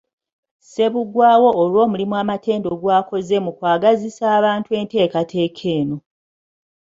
Ssebuggwaawo 0.61 1.49
olw'omulimu 1.61 2.15
amatendo 2.23 2.69
gw'akoze 2.81 3.37
mu 3.45 3.51
kwagazisa 3.57 4.23
abantu 4.37 4.69
enteekateeka 4.81 5.63
eno. 5.77 5.97